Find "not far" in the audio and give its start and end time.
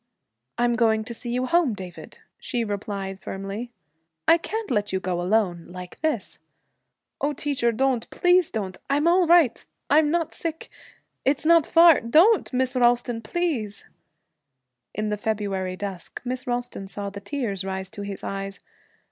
11.45-12.01